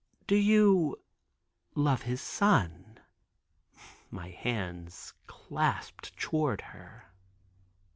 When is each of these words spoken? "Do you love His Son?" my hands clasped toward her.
"Do 0.25 0.35
you 0.35 0.97
love 1.75 2.01
His 2.01 2.21
Son?" 2.21 2.97
my 4.09 4.29
hands 4.31 5.13
clasped 5.27 6.17
toward 6.17 6.61
her. 6.61 7.11